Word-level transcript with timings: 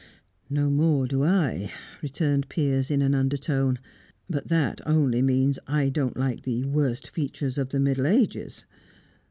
"No 0.49 0.71
more 0.71 1.05
do 1.05 1.23
I," 1.23 1.71
returned 2.01 2.49
Piers, 2.49 2.89
in 2.89 3.03
an 3.03 3.13
undertone. 3.13 3.77
"But 4.27 4.47
that 4.47 4.81
only 4.83 5.21
means, 5.21 5.59
I 5.67 5.89
don't 5.89 6.17
like 6.17 6.41
the 6.41 6.63
worst 6.63 7.07
features 7.07 7.59
of 7.59 7.69
the 7.69 7.79
Middle 7.79 8.07
ages. 8.07 8.65